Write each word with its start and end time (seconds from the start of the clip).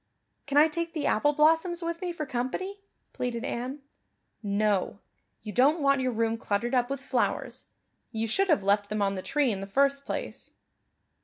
"Can 0.47 0.57
I 0.57 0.67
take 0.67 0.93
the 0.93 1.05
apple 1.05 1.31
blossoms 1.33 1.83
with 1.83 2.01
me 2.01 2.11
for 2.11 2.25
company?" 2.25 2.79
pleaded 3.13 3.45
Anne. 3.45 3.83
"No; 4.41 4.97
you 5.43 5.53
don't 5.53 5.79
want 5.83 6.01
your 6.01 6.11
room 6.11 6.39
cluttered 6.39 6.73
up 6.73 6.89
with 6.89 6.99
flowers. 6.99 7.65
You 8.11 8.25
should 8.25 8.49
have 8.49 8.63
left 8.63 8.89
them 8.89 9.03
on 9.03 9.13
the 9.13 9.21
tree 9.21 9.51
in 9.51 9.61
the 9.61 9.67
first 9.67 10.03
place." 10.03 10.53